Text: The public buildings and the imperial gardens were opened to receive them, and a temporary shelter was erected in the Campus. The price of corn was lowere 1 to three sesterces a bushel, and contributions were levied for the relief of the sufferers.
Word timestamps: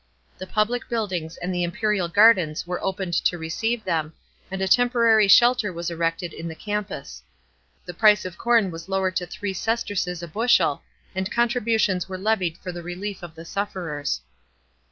The 0.39 0.47
public 0.47 0.89
buildings 0.89 1.37
and 1.37 1.53
the 1.53 1.63
imperial 1.63 2.07
gardens 2.07 2.65
were 2.65 2.83
opened 2.83 3.13
to 3.13 3.37
receive 3.37 3.83
them, 3.83 4.13
and 4.49 4.59
a 4.59 4.67
temporary 4.67 5.27
shelter 5.27 5.71
was 5.71 5.91
erected 5.91 6.33
in 6.33 6.47
the 6.47 6.55
Campus. 6.55 7.21
The 7.85 7.93
price 7.93 8.25
of 8.25 8.35
corn 8.35 8.71
was 8.71 8.89
lowere 8.89 9.09
1 9.11 9.13
to 9.17 9.25
three 9.27 9.53
sesterces 9.53 10.23
a 10.23 10.27
bushel, 10.27 10.81
and 11.13 11.31
contributions 11.31 12.09
were 12.09 12.17
levied 12.17 12.57
for 12.57 12.71
the 12.71 12.81
relief 12.81 13.21
of 13.21 13.35
the 13.35 13.45
sufferers. 13.45 14.21